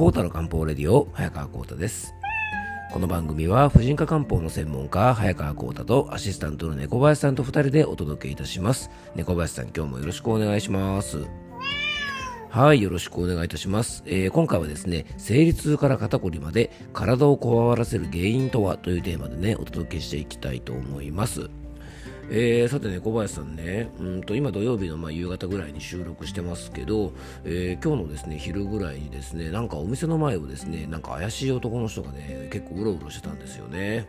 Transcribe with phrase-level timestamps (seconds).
[0.00, 2.14] コータの漢方レディオ早川コータです。
[2.90, 8.90] この番組は婦人科漢方の専門家早川コータとアシスタントの猫林さんと2人でお届けいたします。
[9.14, 11.26] 猫林さん今日もよろしくお願いします。
[12.48, 21.50] はいよろしくお願いいたします、えー、今回はですね生理痛から肩こりまで体をこわばらせる原因とはというテーマでねお届けしていきたいと思います。
[22.32, 27.12] えー、さてね、小林さんね、うんと今土曜日のまあ夕方ぐらいに収録してますけど、
[27.44, 34.08] えー、今日のですね昼ぐらいにですね、なんかお店の前をですね、なんか怪しい男の人がね、結構うろうろしてたんですよね。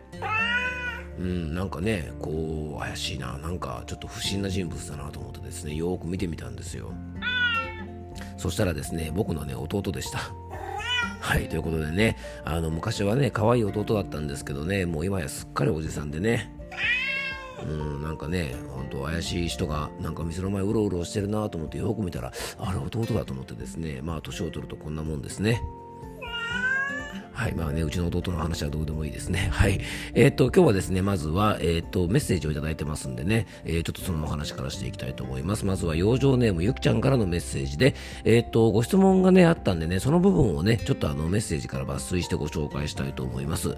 [1.18, 6.92] うん、なんかね、こう、怪しいな、なんかちょっと不審な人物だなと思ってですね、よーく見てみたんですよ。
[8.36, 10.20] そしたらですね、僕のね、弟でした。
[11.20, 16.61] はい、ということでね、あの、昔はね、可愛い弟だったんですけどね、もう今やすっかりおじさんでね、
[17.66, 25.62] うん、なんかね、本当怪しい人がなんか店の前うろうろしてるなと思ってよく見たら、あれ弟だと思ってですね、まあ年を取るとこんなもんですね。
[27.32, 27.54] はい。
[27.54, 29.48] まあね、うちの弟の話はどうでもいいですね。
[29.50, 29.80] はい。
[30.14, 35.64] えー、っと、今日はですね、まずは、えー、っと、メッセージをいただいてますんでね、えー、ちょっとそのお話からしていきたいと思います。
[35.64, 43.76] まずは、養生ネームゆきちゃんからのメッセージで、えっと、ご質問がね、あったんでね、その部分をね、ちょっとあの、メッセージから抜粋してご紹介したいと思います。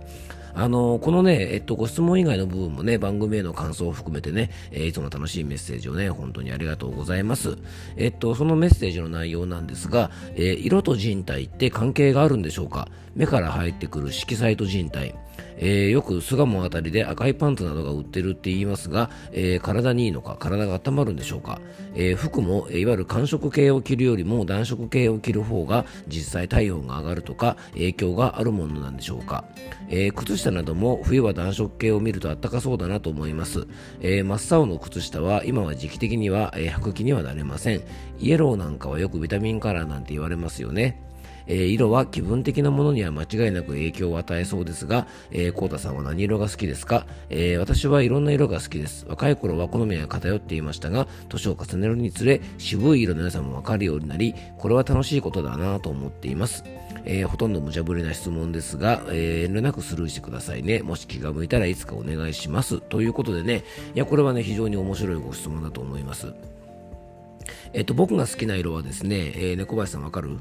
[0.54, 7.58] あの、このね、えっと、ご質問以外の部分もね、番組への感想を含めてね、えー、いつも楽しいメッセージをね、本当にありがとうございます。
[7.96, 12.88] えっと、そのメッセージの内容なんですが、えー、色と人体って関係があるんでしょうか？
[13.14, 15.14] 目から入ってくる色彩と人体。
[15.56, 21.60] えー、よく巣鴨あたりで赤いパンツなどが売ってるって言いますが、えー、体にいいのか、体が温まるんでしょうか、
[21.94, 29.44] えー、服も、えいわゆる寒色系を着るよりも暖色系を着る方が実際体温が上がるとか影響があるものなんでしょうか、
[29.88, 33.66] え靴下なども冬は暖色系を見ると暖かそうだなと思います、
[34.00, 37.82] え真っ青の靴下は今は時期的には、え履く気にはなれません。
[38.18, 41.00] イエローなんかはよくビタミンカラーなんて言われますよね。
[41.46, 49.06] えー、色は気分的なものには間違いなく影響を与えそうですが、えー、コータさんは何色が好きですか、えー、私はいろんな色が好きです。
[49.08, 56.64] 若い頃は好みが偏っていましたが、年を重ねるにつれ、渋い色の良さもわかるようになり、これは楽しいことだなと思っています。
[57.06, 60.80] えー、ほとんど無茶ぶりな質問ですが、えー、遠慮なくスルーしてくださいね。
[60.80, 62.80] もし気が向いたらいつかお願いします。
[62.80, 66.32] ということでね、いや、これはね、非常に面白いご質問だと思います。
[67.74, 70.38] えっと、僕が好きな色はですね、えー、猫林さんわかる？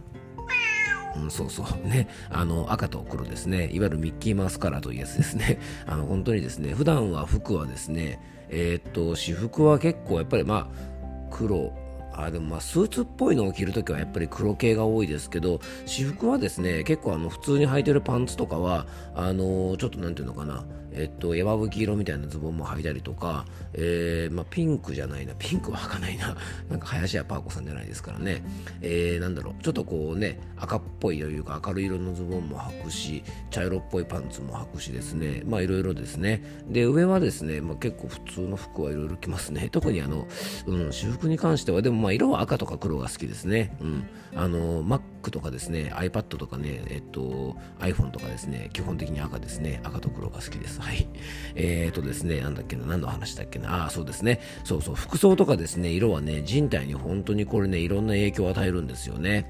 [1.15, 1.87] うん、そうそう。
[1.87, 2.07] ね。
[2.29, 3.69] あの、赤と黒ですね。
[3.71, 5.59] いわゆるミッキーマウスカラーというやつですね。
[5.85, 8.19] あの、本当にですね、普段は服はですね、
[8.49, 11.73] えー、っと、私服は結構やっぱりまあ、黒、
[12.15, 18.85] あでもまあスーツっぽいのを着るときはやっぱり黒系が多いですけど私服はですね結構あの普通に履いてるパンツとかは
[19.15, 20.63] あのー、ちょっとなんていうのかな
[20.95, 26.37] えっと、山吹色みたいなズボンも履いたりとか、えー、まあ、ピンクじゃないな、ピンクは履かないな、
[26.69, 28.43] なんか林家パーコさんじゃないですからね、
[28.81, 36.43] えー、なんだろう、ちょっとこうね、赤っぽいというか明るい色のズボンも履くし、茶色っぽいパンツも履くしですね、まあいろいろですね。
[36.69, 39.69] で、上はですね、まあ、結構普通の服はいろいろ着ますね。
[39.73, 40.27] 特にあの、
[40.67, 43.75] うん、私服に関しては、でもまあ色は赤とか黒が好きですね。
[43.81, 44.03] うん。
[44.35, 44.83] あの、
[45.23, 49.79] Mac とかですね、iPad とかね、えっと、iPhone とかですね、基本的に赤ですね。
[49.83, 50.81] 赤と黒が好きです。
[50.81, 51.07] はい。
[51.55, 54.41] えーとですね、なんだっけな、何の話だっけな、ああ、そうですね。
[54.65, 59.45] そうそう、服装とかですね、色はね、人体に本当にこれね、いろんな影響を与えるんですよね。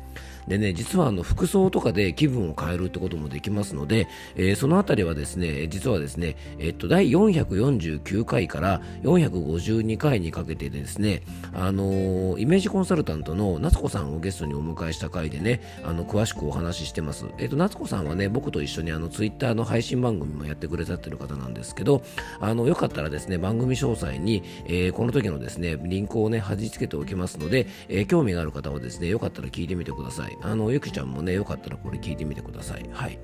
[0.47, 11.23] でね、実はあの服装とかで気分を変えるってこともできますので、えー、そのあたりはですね、実はですね、えっと、第449回から452回にかけてですね、
[11.53, 17.25] あのー、イメージコンサルタントの夏子さんをゲストにお迎えした回でね、あの、詳しくお話ししてます。
[17.37, 22.03] えっと、夏子さんはね、僕と一緒にあの、ツイッターの配信番組もやってくれたってる方なんですけど、
[22.39, 30.32] あの、よかったらですね、番組詳細に、えー、この時のですね、リンクをね、貼り付けておきますので、えー、興味がある方はですね、よかったら聞いてみてください。
[30.41, 32.85] あの、ゆきちゃんもね、よかったらこれ聞いてみてください。
[32.91, 33.19] はい。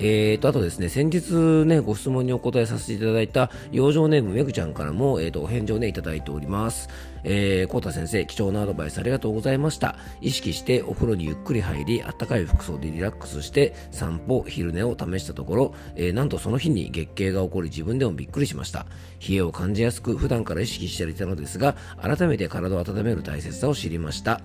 [0.00, 1.32] えーと、あとですね、先日
[1.66, 6.88] ね、ご質問にお答えさせていただいた、養生ネームめぐちゃんからも、えーと、お返事をね、いただいております。
[7.24, 9.96] えー、コータ先生、貴重なアドバイスありがとうございました。
[10.20, 18.86] 意識してお風呂にゆっくり入り、あったかい服装でリラックスして、散歩、昼寝を試したところ、えー、なんとその日に月経が起こり自分でもびっくりしました。
[19.26, 24.40] 冷えを感じやすく、普段から意識していたのですが、改めて体を温める大切さを知りました。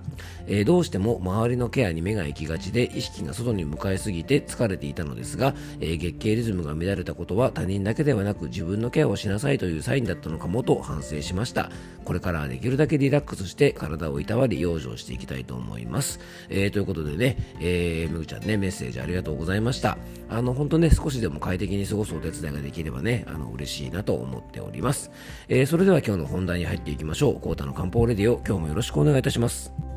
[0.47, 11.69] えー、どうしても周りのケアに目が行きがちで、意識が外に向かいすぎて疲れていたのですが、えー、月経リズムが乱れたことは他人だけではなく自分のケアをしなさいというサインだったのかもと反省しました。
[12.03, 16.19] これからはできるだけリラックスして体をいたわり養生していきたいと思います。
[16.49, 19.97] えー、ということでね、えー、むぐちゃんね、メッセージありがとうございました。
[20.29, 25.11] あの、ほんとね、少しでも快適に過ごすお手伝いができればね、あの、嬉しいなと思っております。
[25.47, 27.39] えー、それでは今日の本題に入っていきましょう。
[27.39, 29.92] コータの漢方レディオ、今日もよろしくお願いいたします。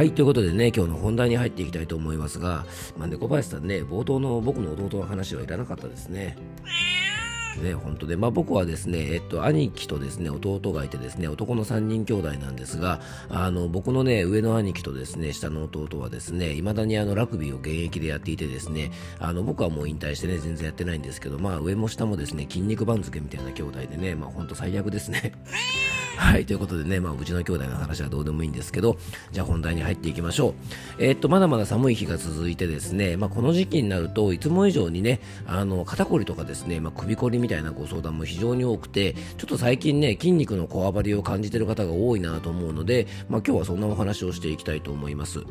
[0.00, 2.64] はい、ということでね、今日の本題に入っていきたいと思いますが、
[2.96, 6.38] まあ、猫林さんね、冒頭の僕の弟の話はいらなかったですね。
[7.62, 25.32] ね、本当で、まあ、僕はですね、えっと、兄貴とですね、弟がいてですね、男の3人兄弟なんですが、あの、僕のね、上の兄貴とですね、下の弟はですね、未だにあの、ラグビーを現役でやっていてですね、あの、僕はもう引退してね、全然やってないんですけど、まあ、上も下もですね、筋肉番付みたいな兄弟でね、まあ、ほんと最悪ですね。
[26.20, 28.98] はい、ということでね、まあ、うちの兄弟の話はどうでもいいんですけど、
[29.32, 30.54] じゃあ本題に入っていきましょう。
[30.98, 45.42] えー、っと、まだまだ寒い日が続いてですね、まあ、この時期になるといつも以上にね、あの、肩こりとかですね、まあ、首こりみたいなご相談も非常に多くて、ちょっと最近ね、筋肉のこわばりを感じてる方が多いなと思うので、まあ、今日はそんなお話をしていきたいと思います。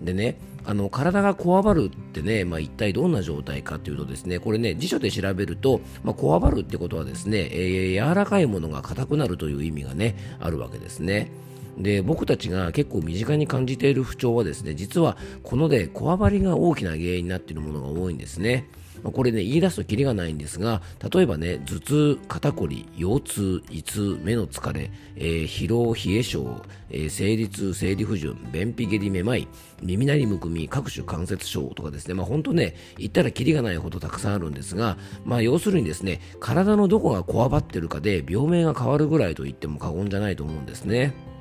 [0.00, 11.30] でね、あの体がこわばるってね、まあ、一体どんな状態かというとですね、これね、辞書で調べると、まあ、こわばるってことはですね、えー、柔らかいものが硬くなるという意味がね、あるわけですね。
[11.78, 18.68] で僕たちが結構身近に感じている不調はですね実はこのでこわばりが大きな原因になっているものが多いんですね。
[19.02, 20.82] まあ、これね、言い出すときりがないんですが、
[21.12, 29.48] 例えばね、頭痛、肩こり、腰痛、胃痛、目の疲れ、えー、疲労、冷え症、えー、生理痛、生理不順、便秘下痢めまい、
[29.82, 41.33] 耳鳴りむくみ、各種関節症とかですね、まあ本当ね、言ったらきりがないほどたくさんあるんですが、まあ要するにですね、体のどこがこわばってるかで病名が変わるぐらいと言っても過言じゃないと思うんですね。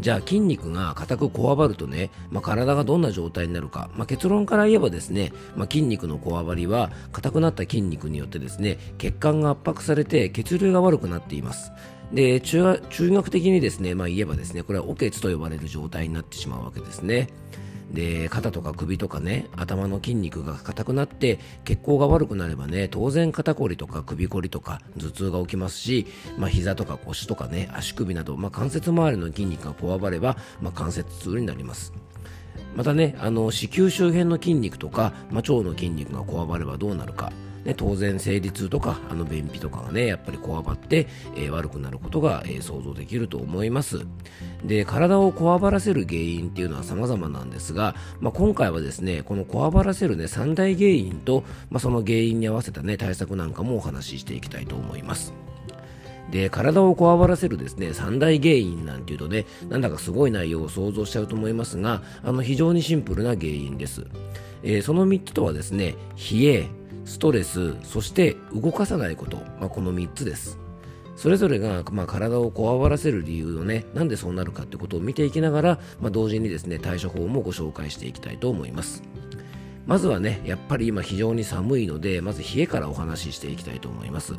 [0.00, 11.72] じゃあ筋肉が硬くこわばるとね、まあ、体がどんな状態になるか、まあ、結論から言えばですね、まあ、筋肉のこわばりは硬くなった筋肉によってですね血管が圧迫されて血流が悪くなっています。
[12.12, 17.28] で中学的にですね、まあ、言えばですねこれはおけつと呼ばれる状態になってしまうわけですね。
[17.92, 26.06] で肩とか首とかね頭の筋肉が硬くなって血行が悪くなればね当然肩こりとか首こりとか頭痛が起きますし、
[26.38, 31.92] まあ、膝とか腰とかね足首など、まあ、関節周りの筋肉がこわばれば、まあ、関節痛になります。
[32.76, 37.32] またねあの子宮周辺の筋肉とか、まあ、腸の筋肉がこわばればどうなるか。
[37.64, 44.06] ね、当然生理痛とかあの便秘とかがねやっぱりこわばって、えー、悪くなることが、えー、想像できると思います。
[44.64, 55.34] で体をこわばらせる原因っていうのは様々なんですが、まあ、今回はですねこのこわばらせるね三大原因と、まあ、その原因に合わせたね対策なんかもお話ししていきたいと思います。
[56.30, 64.06] で体をこわばらせるですね三大原因なんていうとねなんだかすごい内容を想像しちゃうと思いますがあの非常にシンプルな原因です、
[64.62, 65.96] えー、その3つとはですね
[66.30, 66.68] 冷え
[67.04, 70.58] ストレス、そして動かさないこと、まあ、この3つです。
[71.16, 79.02] それぞれが、まあ、体をこわばらせる理由をね、なんでそうなるかってことを見ていきながら、まあ、同時にですね、対処法もご紹介していきたいと思います。
[79.86, 84.34] まずはね、やっぱり今非常に寒いので、まず冷えからお話ししていきたいと思います。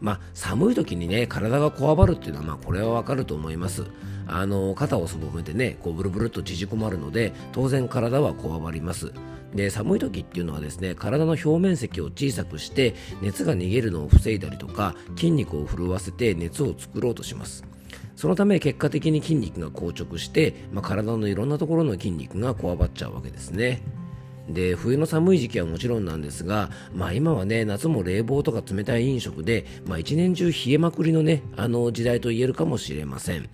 [0.00, 3.84] まあ、寒い時にね、体がこわばるっていうのは、まあ、これはわかると思います。
[4.32, 9.12] あの、肩をすぼめてね、こう、ブルブルと縮こまるので、当然体はこわばります。
[9.54, 17.64] で、寒い時っていうのはですね、体の表面積を小さくして、熱が逃げるのを防いだりとか、筋肉を震わせて熱を作ろうとします。
[18.16, 23.82] そのため結果的に筋肉が硬直して、まあ、体のいろんなところの筋肉がこわばっちゃうわけですね。
[24.48, 33.48] で冬の寒い時期はもちろんなんですが、まあ、今はね夏も冷房とか冷たい飲食で、まあ、一年中冷えまくりのねあの時代と言えるかもしれません。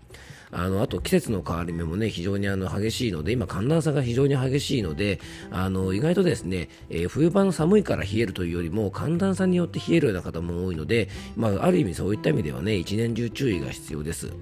[0.50, 14.32] あのあと季節の変わり目もね非常にあの激しいので今寒暖差が非常に激しいのであの意外とですね、えー、冬場の寒いから冷えるというよりも寒暖差によって冷えるような方も多いので、まあ、ある意味そういった意味ではね一年中注意が必要です。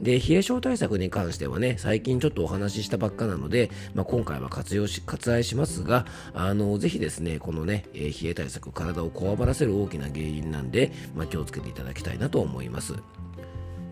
[0.00, 12.94] で、冷え症対策に関してはね、最近ちょっとお話ししたばっかなので、まあ、今回は活用し、割愛しますが、あの、ぜひですね、このね、えー、冷え対策、体をこわばらせる大きな原因なんで、まあ、気をつけていただきたいなと思います。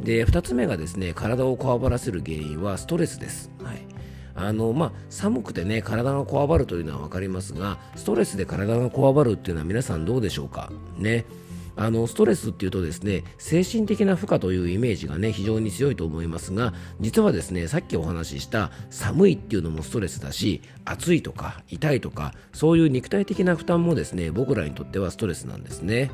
[0.02, 3.50] で、2つ目がですね、体をこわばらせる原因はストレスです。
[3.62, 3.82] はい。
[4.34, 10.72] あのまあ、寒くてね体がこわばるというのは分かりますがストレスで体がこわばるっていうのは皆さんどうでしょうか？
[10.96, 11.26] ね
[11.76, 26.10] あのストレスっていうとですね精神的な負荷というイメージがね非常に強いと思いますが実はですねさっきお話しした寒いっていうのもストレスだし暑いとか痛いとかそういう肉体的な負担もですね僕らにとってはストレスなんですね。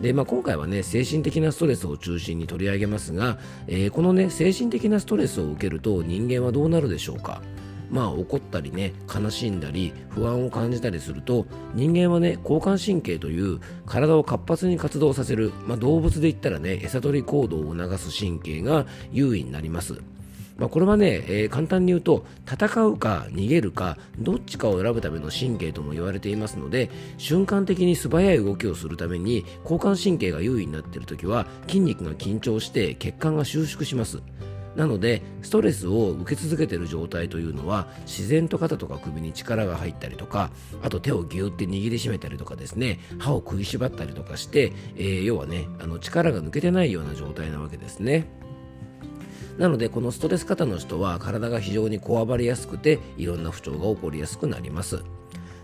[0.00, 7.42] で、まあ、今回はね精神的なストレスを中心に取り上げますが、えー、このね精神的なストレスを受けると人間はどうなるでしょうか？
[7.90, 20.00] まあ怒ったりね悲しんだり不安を感じたりすると人間はね交感神経という体を活発に活動させる、まあ、動物で言ったらね餌取り行動を促す神経が優位になります。
[20.60, 34.22] まあ、これはね、えー、簡単に言うと戦うか逃げるかどっちかを選ぶための神経とも言われていますので瞬間的に素早い動きをするために交感神経が優位になっている時は筋肉が緊張して血管が収縮します
[34.76, 40.50] なのでストレスを受け続けている状態というのは自然と肩とか首に力が入ったりとか
[40.82, 48.28] あと手をギュって握りしめたりとかですね歯を食いしばったりとかして、えー、要はねあの力が抜けてないような状態なわけですね。
[49.60, 55.04] なのでこのストレス型の人は体が非常にこわばりやすくていろんな不調が起こりやすくなります。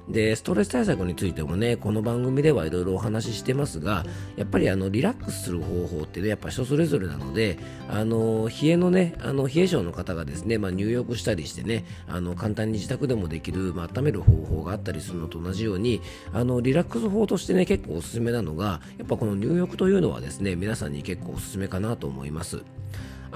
[0.07, 4.05] でストレス対策についてもねこの番組ではいろいろお話ししてますが
[4.37, 22.63] やっぱりあのリラックスする方法ってねやっぱ人それぞれなのであの冷えのねあの冷え性の方がですね、まあ、入浴したりしてねあの簡単に自宅でもできる、まあ、温める方法があったりするのと同じようにあのリラックス法としてね結構おすすめなのがやっぱこの入浴というのはですね皆さんに結構おすすめかなと思います。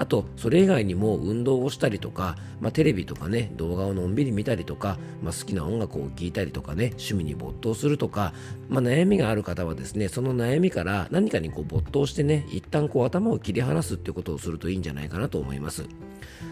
[0.01, 8.33] あとそれ以外にも運動をしたりとか、まあ、テレビとかね動画をのんびり見たりとか、まあ、好きな音楽を聴いたりとかね趣味に没頭するとか、
[8.67, 15.85] まあ、悩みがある方はですねその悩みから何かにこう没頭してね一旦こう頭を切り離すっていうことをするといいんじゃないかなと思います。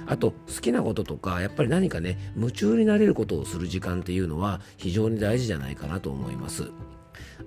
[0.06, 6.70] あと好きなこととかやっぱり何かね夢中になれることをする時間っていうのは非常に大事じゃないかなと思います。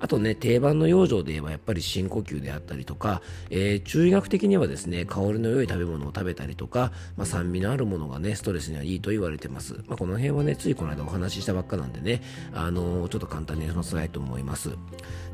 [0.00, 9.74] あとね、定番の養生で言えばやっぱり深呼吸であったりとか、えー、中医学的にはですね、香りの良い食べ物を食べたりとか、まあ、酸味のあるものがね、ストレスにはいいと言われてます。
[9.86, 14.70] まあ、この辺はね、ついこの間お話ししたばっかなんでね、あのー、ちょっと簡単に話さないと思います。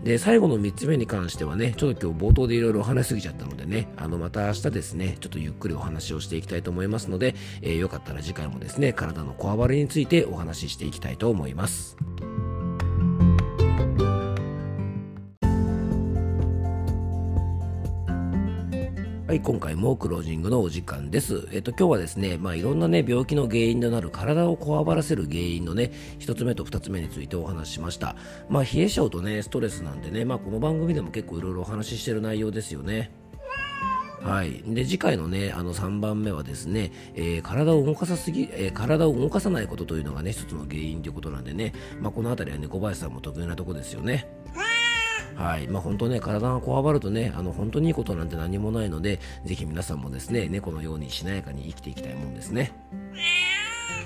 [0.04, 11.96] で、最後の3つ目に関してはね、ちょっと今日冒頭でいろいろお話しすぎちゃったのでね、あの、また明日ですね、ちょっとゆっくりお話をしていきたいと思いますので、えー、よかったら次回もですね、体のこわばりについてお話ししていきたいと思います。
[19.28, 21.50] はい、今回もクロージングのお時間です。
[21.52, 28.16] えっと、今日はですね、まあ、いろんなね、病気の原因となる体をこわばらせる原因のね、一つ目と二つ目についてお話ししました。
[28.48, 33.10] まあ、冷え性とね、ストレスなんでね、まあ、この番組でも結構いろいろお話ししてる内容ですよね。
[34.22, 44.26] はい、で次回のねあの3番目はですね、えー、体を動かさすぎ、えー、体を動かさないことというのがね一つの原因ということなんでね、まあ、この辺りはね小林さんも得意なとこですよね。
[45.38, 52.72] はいまあ、本当ね、体がこわばるとね、あの本当にいいことなんて何もないので、ぜひ皆さんもですね、猫のようにしなやかに生きていきたいもんですね。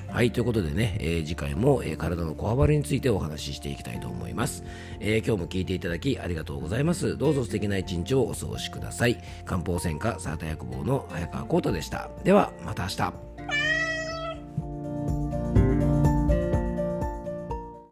[0.09, 4.63] はい、ということでね、えー、次回も、えー、体のこわばりについてお話ししていきたいと思います、
[5.01, 7.17] えー、今日も聞いていただきありがとうございます。
[7.17, 9.19] どうぞ素敵な一日をお過ごしください。
[9.47, 12.11] 漢方専科サータ薬房の早川幸太でした。
[12.25, 13.32] では、また明日。